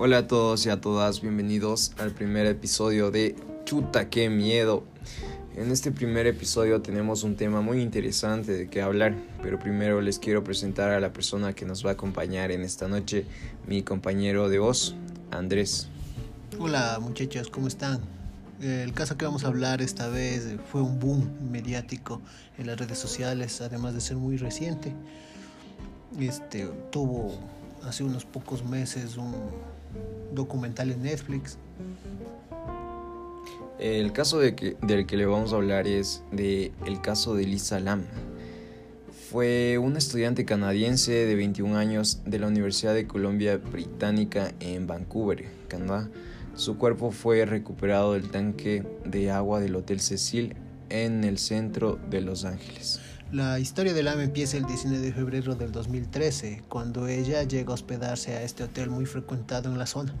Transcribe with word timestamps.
Hola 0.00 0.18
a 0.18 0.26
todos 0.28 0.64
y 0.64 0.70
a 0.70 0.80
todas, 0.80 1.22
bienvenidos 1.22 1.90
al 1.98 2.12
primer 2.12 2.46
episodio 2.46 3.10
de 3.10 3.34
Chuta, 3.64 4.08
qué 4.08 4.30
miedo. 4.30 4.84
En 5.56 5.72
este 5.72 5.90
primer 5.90 6.28
episodio 6.28 6.80
tenemos 6.80 7.24
un 7.24 7.34
tema 7.34 7.62
muy 7.62 7.82
interesante 7.82 8.52
de 8.52 8.68
qué 8.68 8.80
hablar, 8.80 9.16
pero 9.42 9.58
primero 9.58 10.00
les 10.00 10.20
quiero 10.20 10.44
presentar 10.44 10.92
a 10.92 11.00
la 11.00 11.12
persona 11.12 11.52
que 11.52 11.64
nos 11.64 11.84
va 11.84 11.90
a 11.90 11.92
acompañar 11.94 12.52
en 12.52 12.62
esta 12.62 12.86
noche, 12.86 13.26
mi 13.66 13.82
compañero 13.82 14.48
de 14.48 14.60
voz, 14.60 14.94
Andrés. 15.32 15.88
Hola 16.60 17.00
muchachos, 17.02 17.50
¿cómo 17.50 17.66
están? 17.66 17.98
El 18.62 18.92
caso 18.92 19.18
que 19.18 19.24
vamos 19.24 19.42
a 19.42 19.48
hablar 19.48 19.82
esta 19.82 20.06
vez 20.06 20.46
fue 20.70 20.80
un 20.80 21.00
boom 21.00 21.28
mediático 21.50 22.22
en 22.56 22.68
las 22.68 22.78
redes 22.78 23.00
sociales, 23.00 23.60
además 23.60 23.94
de 23.94 24.00
ser 24.00 24.16
muy 24.16 24.36
reciente. 24.36 24.94
Este 26.20 26.68
tuvo 26.92 27.36
hace 27.88 28.04
unos 28.04 28.24
pocos 28.24 28.64
meses 28.64 29.16
un 29.16 29.34
documental 30.32 30.90
en 30.90 31.02
Netflix. 31.02 31.58
El 33.78 34.12
caso 34.12 34.38
del 34.38 34.54
que 34.54 35.16
le 35.16 35.26
vamos 35.26 35.52
a 35.52 35.56
hablar 35.56 35.86
es 35.86 36.22
de 36.32 36.72
el 36.84 37.00
caso 37.00 37.34
de 37.34 37.44
Lisa 37.44 37.80
Lam. 37.80 38.04
Fue 39.30 39.78
una 39.78 39.98
estudiante 39.98 40.44
canadiense 40.44 41.12
de 41.12 41.34
21 41.34 41.76
años 41.76 42.22
de 42.24 42.38
la 42.38 42.46
Universidad 42.46 42.94
de 42.94 43.06
Columbia 43.06 43.58
Británica 43.58 44.52
en 44.60 44.86
Vancouver, 44.86 45.46
Canadá 45.68 46.08
su 46.58 46.76
cuerpo 46.76 47.12
fue 47.12 47.44
recuperado 47.46 48.14
del 48.14 48.30
tanque 48.30 48.82
de 49.04 49.30
agua 49.30 49.60
del 49.60 49.76
Hotel 49.76 50.00
Cecil 50.00 50.56
en 50.88 51.22
el 51.22 51.38
centro 51.38 52.00
de 52.10 52.20
Los 52.20 52.44
Ángeles. 52.44 53.00
La 53.30 53.60
historia 53.60 53.92
del 53.92 54.08
AME 54.08 54.24
empieza 54.24 54.56
el 54.56 54.64
19 54.64 55.04
de 55.04 55.12
febrero 55.12 55.54
del 55.54 55.70
2013, 55.70 56.62
cuando 56.66 57.08
ella 57.08 57.42
llega 57.42 57.72
a 57.72 57.74
hospedarse 57.74 58.34
a 58.34 58.42
este 58.42 58.64
hotel 58.64 58.88
muy 58.88 59.04
frecuentado 59.04 59.70
en 59.70 59.76
la 59.76 59.84
zona. 59.84 60.14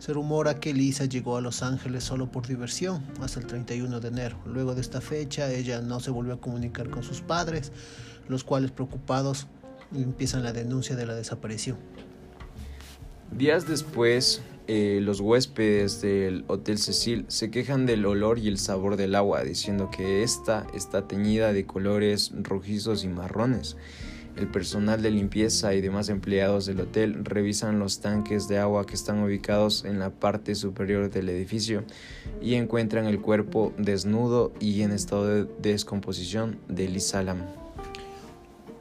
Se 0.00 0.12
rumora 0.12 0.58
que 0.58 0.74
Lisa 0.74 1.04
llegó 1.04 1.36
a 1.36 1.40
Los 1.40 1.62
Ángeles 1.62 2.02
solo 2.02 2.32
por 2.32 2.48
diversión 2.48 3.04
hasta 3.20 3.38
el 3.38 3.46
31 3.46 4.00
de 4.00 4.08
enero. 4.08 4.38
Luego 4.44 4.74
de 4.74 4.80
esta 4.80 5.00
fecha, 5.00 5.52
ella 5.52 5.82
no 5.82 6.00
se 6.00 6.10
volvió 6.10 6.34
a 6.34 6.40
comunicar 6.40 6.90
con 6.90 7.04
sus 7.04 7.20
padres, 7.20 7.70
los 8.26 8.42
cuales 8.42 8.72
preocupados 8.72 9.46
empiezan 9.94 10.42
la 10.42 10.52
denuncia 10.52 10.96
de 10.96 11.06
la 11.06 11.14
desaparición. 11.14 11.76
Días 13.30 13.68
después, 13.68 14.42
eh, 14.68 15.00
los 15.02 15.20
huéspedes 15.20 16.00
del 16.00 16.44
Hotel 16.46 16.78
Cecil 16.78 17.24
se 17.28 17.50
quejan 17.50 17.86
del 17.86 18.06
olor 18.06 18.38
y 18.38 18.48
el 18.48 18.58
sabor 18.58 18.96
del 18.96 19.14
agua, 19.14 19.42
diciendo 19.42 19.90
que 19.90 20.22
esta 20.22 20.66
está 20.74 21.08
teñida 21.08 21.52
de 21.52 21.66
colores 21.66 22.32
rojizos 22.42 23.04
y 23.04 23.08
marrones. 23.08 23.76
El 24.36 24.48
personal 24.48 25.02
de 25.02 25.10
limpieza 25.10 25.74
y 25.74 25.82
demás 25.82 26.08
empleados 26.08 26.64
del 26.64 26.80
hotel 26.80 27.24
revisan 27.24 27.78
los 27.78 28.00
tanques 28.00 28.48
de 28.48 28.58
agua 28.58 28.86
que 28.86 28.94
están 28.94 29.22
ubicados 29.22 29.84
en 29.84 29.98
la 29.98 30.10
parte 30.10 30.54
superior 30.54 31.10
del 31.10 31.28
edificio 31.28 31.84
y 32.40 32.54
encuentran 32.54 33.04
el 33.04 33.20
cuerpo 33.20 33.74
desnudo 33.76 34.52
y 34.58 34.82
en 34.82 34.92
estado 34.92 35.26
de 35.26 35.48
descomposición 35.60 36.58
de 36.68 36.88
Lam. 37.24 37.61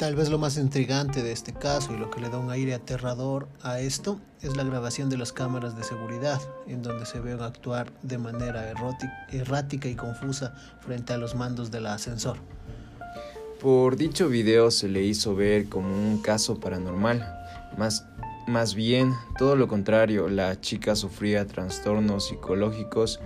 Tal 0.00 0.16
vez 0.16 0.30
lo 0.30 0.38
más 0.38 0.56
intrigante 0.56 1.22
de 1.22 1.30
este 1.30 1.52
caso 1.52 1.92
y 1.92 1.98
lo 1.98 2.10
que 2.10 2.22
le 2.22 2.30
da 2.30 2.38
un 2.38 2.50
aire 2.50 2.72
aterrador 2.72 3.48
a 3.60 3.80
esto 3.80 4.18
es 4.40 4.56
la 4.56 4.64
grabación 4.64 5.10
de 5.10 5.18
las 5.18 5.30
cámaras 5.30 5.76
de 5.76 5.84
seguridad, 5.84 6.40
en 6.66 6.80
donde 6.80 7.04
se 7.04 7.20
ve 7.20 7.32
actuar 7.32 7.92
de 8.00 8.16
manera 8.16 8.72
errática 9.30 9.90
y 9.90 9.94
confusa 9.96 10.54
frente 10.80 11.12
a 11.12 11.18
los 11.18 11.34
mandos 11.34 11.70
del 11.70 11.84
ascensor. 11.84 12.38
Por 13.60 13.98
dicho 13.98 14.30
video 14.30 14.70
se 14.70 14.88
le 14.88 15.02
hizo 15.02 15.36
ver 15.36 15.68
como 15.68 15.88
un 15.88 16.22
caso 16.22 16.58
paranormal, 16.58 17.22
más, 17.76 18.06
más 18.48 18.74
bien 18.74 19.12
todo 19.36 19.54
lo 19.54 19.68
contrario, 19.68 20.30
la 20.30 20.58
chica 20.62 20.96
sufría 20.96 21.46
trastornos 21.46 22.28
psicológicos 22.28 23.20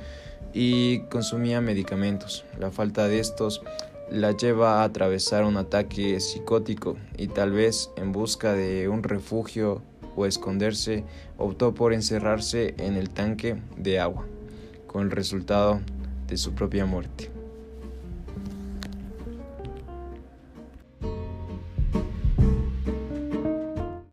y 0.53 1.03
consumía 1.03 1.61
medicamentos. 1.61 2.45
La 2.59 2.73
falta 2.73 3.07
de 3.07 3.21
estos 3.21 3.63
la 4.11 4.33
lleva 4.33 4.81
a 4.81 4.85
atravesar 4.85 5.45
un 5.45 5.57
ataque 5.57 6.21
psicótico 6.21 6.97
y 7.17 7.29
tal 7.29 7.53
vez 7.53 7.91
en 7.97 8.13
busca 8.13 8.53
de 8.53 8.89
un 8.89 9.03
refugio 9.03 9.83
o 10.17 10.27
esconderse 10.27 11.05
optó 11.39 11.75
por 11.75 11.93
encerrarse 11.93 12.75
en 12.79 12.95
el 12.95 13.11
tanque 13.11 13.57
de 13.77 13.99
agua, 13.99 14.27
con 14.87 15.03
el 15.03 15.11
resultado 15.11 15.81
de 16.27 16.37
su 16.37 16.55
propia 16.55 16.87
muerte. 16.87 17.34